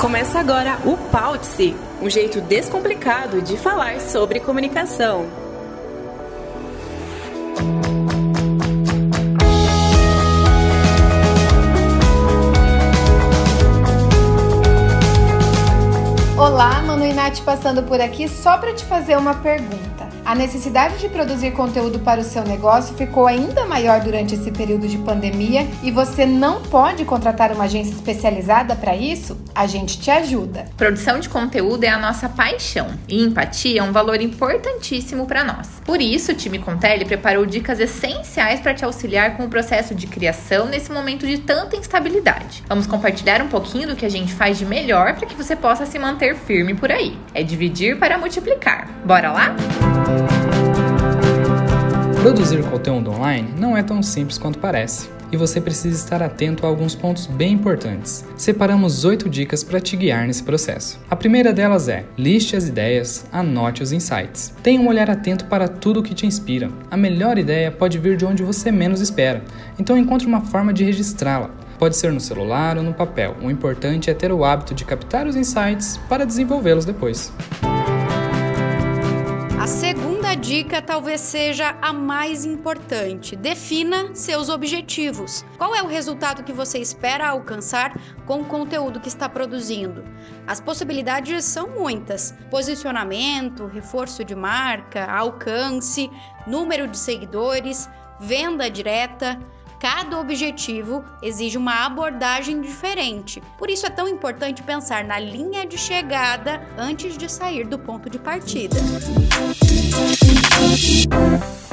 [0.00, 5.26] Começa agora o Pautse, um jeito descomplicado de falar sobre comunicação.
[16.38, 20.09] Olá, Manu e Nath passando por aqui só para te fazer uma pergunta.
[20.30, 24.86] A necessidade de produzir conteúdo para o seu negócio ficou ainda maior durante esse período
[24.86, 29.36] de pandemia e você não pode contratar uma agência especializada para isso?
[29.52, 30.66] A gente te ajuda.
[30.76, 35.68] Produção de conteúdo é a nossa paixão e empatia é um valor importantíssimo para nós.
[35.84, 40.06] Por isso, o time Contele preparou dicas essenciais para te auxiliar com o processo de
[40.06, 42.62] criação nesse momento de tanta instabilidade.
[42.68, 45.84] Vamos compartilhar um pouquinho do que a gente faz de melhor para que você possa
[45.84, 47.18] se manter firme por aí.
[47.34, 48.88] É dividir para multiplicar.
[49.04, 49.56] Bora lá?
[52.20, 56.68] Produzir conteúdo online não é tão simples quanto parece, e você precisa estar atento a
[56.68, 58.26] alguns pontos bem importantes.
[58.36, 61.00] Separamos oito dicas para te guiar nesse processo.
[61.08, 64.52] A primeira delas é: liste as ideias, anote os insights.
[64.62, 66.70] Tenha um olhar atento para tudo o que te inspira.
[66.90, 69.42] A melhor ideia pode vir de onde você menos espera,
[69.78, 71.48] então encontre uma forma de registrá-la.
[71.78, 73.34] Pode ser no celular ou no papel.
[73.40, 77.32] O importante é ter o hábito de captar os insights para desenvolvê-los depois.
[79.58, 83.34] A segunda dica talvez seja a mais importante.
[83.36, 85.44] Defina seus objetivos.
[85.58, 90.04] Qual é o resultado que você espera alcançar com o conteúdo que está produzindo?
[90.46, 96.10] As possibilidades são muitas: posicionamento, reforço de marca, alcance,
[96.46, 97.88] número de seguidores,
[98.20, 99.38] venda direta.
[99.80, 103.42] Cada objetivo exige uma abordagem diferente.
[103.56, 108.10] Por isso é tão importante pensar na linha de chegada antes de sair do ponto
[108.10, 108.76] de partida.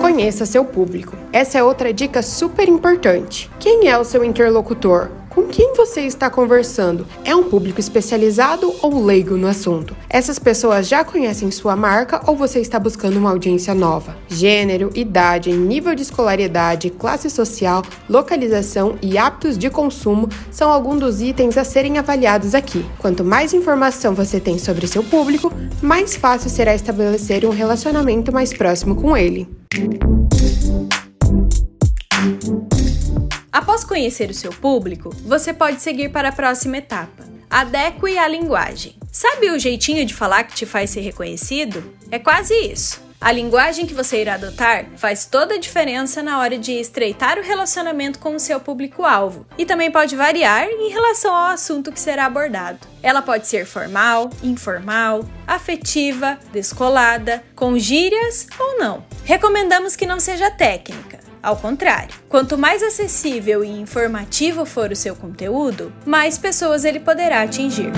[0.00, 1.14] Conheça seu público.
[1.30, 3.50] Essa é outra dica super importante.
[3.60, 5.19] Quem é o seu interlocutor?
[5.30, 7.06] Com quem você está conversando?
[7.24, 9.96] É um público especializado ou leigo no assunto?
[10.08, 14.16] Essas pessoas já conhecem sua marca ou você está buscando uma audiência nova?
[14.28, 21.20] Gênero, idade, nível de escolaridade, classe social, localização e hábitos de consumo são alguns dos
[21.20, 22.84] itens a serem avaliados aqui.
[22.98, 28.52] Quanto mais informação você tem sobre seu público, mais fácil será estabelecer um relacionamento mais
[28.52, 29.48] próximo com ele.
[33.60, 37.24] Após conhecer o seu público, você pode seguir para a próxima etapa.
[37.50, 38.96] Adeque a linguagem.
[39.12, 41.84] Sabe o jeitinho de falar que te faz ser reconhecido?
[42.10, 43.02] É quase isso.
[43.20, 47.42] A linguagem que você irá adotar faz toda a diferença na hora de estreitar o
[47.42, 52.24] relacionamento com o seu público-alvo e também pode variar em relação ao assunto que será
[52.24, 52.78] abordado.
[53.02, 59.04] Ela pode ser formal, informal, afetiva, descolada, com gírias ou não.
[59.22, 65.16] Recomendamos que não seja técnica ao contrário, quanto mais acessível e informativo for o seu
[65.16, 67.90] conteúdo, mais pessoas ele poderá atingir.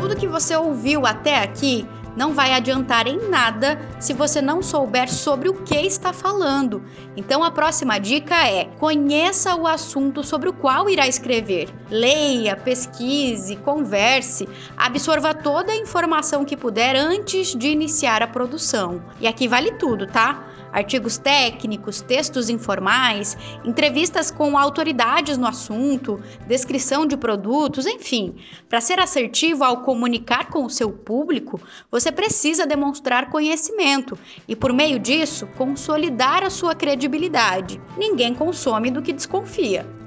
[0.00, 5.12] Tudo que você ouviu até aqui não vai adiantar em nada se você não souber
[5.12, 6.82] sobre o que está falando.
[7.16, 11.68] Então a próxima dica é: conheça o assunto sobre o qual irá escrever.
[11.90, 19.02] Leia, pesquise, converse, absorva toda a informação que puder antes de iniciar a produção.
[19.20, 20.53] E aqui vale tudo, tá?
[20.74, 28.34] Artigos técnicos, textos informais, entrevistas com autoridades no assunto, descrição de produtos, enfim.
[28.68, 34.18] Para ser assertivo ao comunicar com o seu público, você precisa demonstrar conhecimento
[34.48, 37.80] e, por meio disso, consolidar a sua credibilidade.
[37.96, 40.03] Ninguém consome do que desconfia.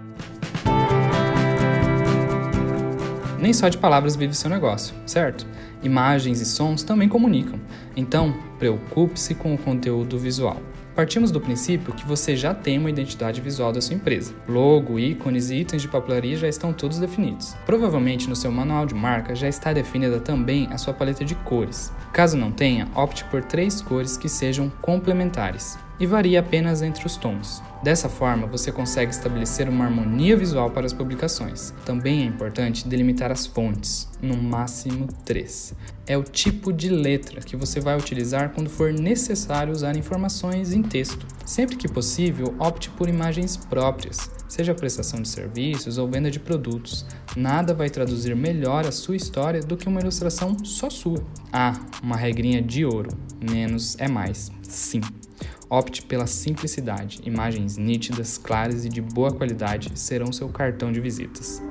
[3.40, 5.46] Nem só de palavras vive seu negócio, certo?
[5.84, 7.60] Imagens e sons também comunicam.
[7.96, 10.58] Então, preocupe-se com o conteúdo visual.
[10.98, 14.34] Partimos do princípio que você já tem uma identidade visual da sua empresa.
[14.50, 17.56] Logo, ícones e itens de papelaria já estão todos definidos.
[17.68, 21.94] Provavelmente no seu manual de marca já está definida também a sua paleta de cores.
[22.12, 27.16] Caso não tenha, opte por três cores que sejam complementares e varia apenas entre os
[27.16, 27.62] tons.
[27.84, 31.74] Dessa forma, você consegue estabelecer uma harmonia visual para as publicações.
[31.86, 35.76] Também é importante delimitar as fontes, no máximo três.
[36.08, 40.82] É o tipo de letra que você vai utilizar quando for necessário usar informações em
[40.82, 41.28] texto.
[41.46, 47.06] Sempre que possível, opte por imagens próprias, seja prestação de serviços ou venda de produtos.
[47.36, 51.24] Nada vai traduzir melhor a sua história do que uma ilustração só sua.
[51.54, 53.10] Ah, uma regrinha de ouro:
[53.40, 54.52] menos é mais.
[54.64, 55.02] Sim.
[55.70, 57.20] Opte pela simplicidade.
[57.26, 61.62] Imagens nítidas, claras e de boa qualidade serão seu cartão de visitas.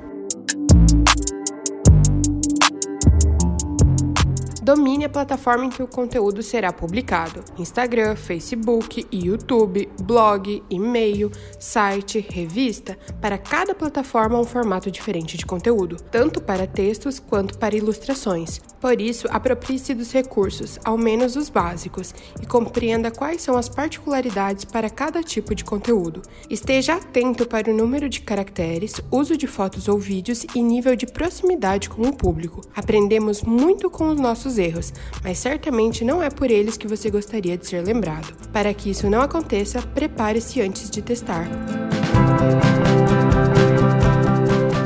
[4.67, 12.19] Domine a plataforma em que o conteúdo será publicado: Instagram, Facebook, YouTube, blog, e-mail, site,
[12.19, 12.99] revista.
[13.21, 18.59] Para cada plataforma, um formato diferente de conteúdo, tanto para textos quanto para ilustrações.
[18.81, 24.65] Por isso, aproprie-se dos recursos, ao menos os básicos, e compreenda quais são as particularidades
[24.65, 26.21] para cada tipo de conteúdo.
[26.49, 31.07] Esteja atento para o número de caracteres, uso de fotos ou vídeos e nível de
[31.07, 32.61] proximidade com o público.
[32.75, 34.93] Aprendemos muito com os nossos erros,
[35.23, 38.33] mas certamente não é por eles que você gostaria de ser lembrado.
[38.51, 41.47] Para que isso não aconteça, prepare-se antes de testar.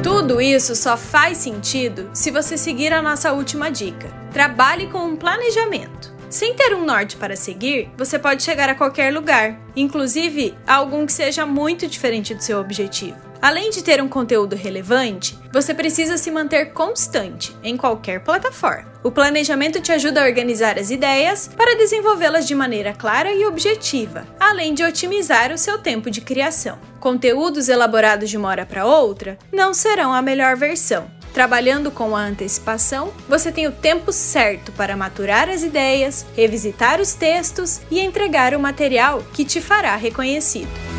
[0.03, 4.07] Tudo isso só faz sentido se você seguir a nossa última dica.
[4.31, 6.13] Trabalhe com um planejamento.
[6.29, 11.11] Sem ter um norte para seguir, você pode chegar a qualquer lugar, inclusive algum que
[11.11, 13.30] seja muito diferente do seu objetivo.
[13.41, 18.91] Além de ter um conteúdo relevante, você precisa se manter constante em qualquer plataforma.
[19.03, 24.27] O planejamento te ajuda a organizar as ideias para desenvolvê-las de maneira clara e objetiva,
[24.39, 26.77] além de otimizar o seu tempo de criação.
[26.99, 31.09] Conteúdos elaborados de uma hora para outra não serão a melhor versão.
[31.33, 37.13] Trabalhando com a antecipação, você tem o tempo certo para maturar as ideias, revisitar os
[37.13, 40.90] textos e entregar o material que te fará reconhecido.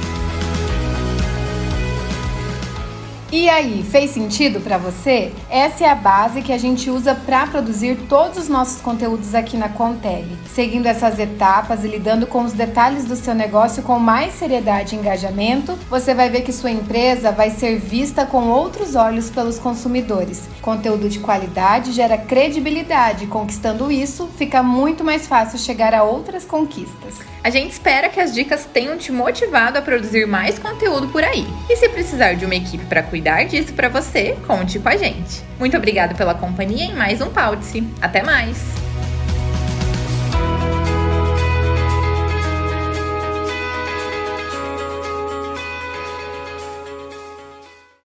[3.33, 5.33] E aí, fez sentido para você?
[5.49, 9.57] Essa é a base que a gente usa para produzir todos os nossos conteúdos aqui
[9.57, 10.37] na Contele.
[10.55, 14.99] Seguindo essas etapas e lidando com os detalhes do seu negócio com mais seriedade e
[14.99, 20.47] engajamento, você vai ver que sua empresa vai ser vista com outros olhos pelos consumidores.
[20.61, 27.32] Conteúdo de qualidade gera credibilidade, conquistando isso, fica muito mais fácil chegar a outras conquistas.
[27.45, 31.45] A gente espera que as dicas tenham te motivado a produzir mais conteúdo por aí.
[31.69, 35.43] E se precisar de uma equipe para cuidar disso para você, conte com a gente.
[35.59, 37.83] Muito obrigada pela companhia em mais um Pautice.
[38.01, 38.82] Até mais!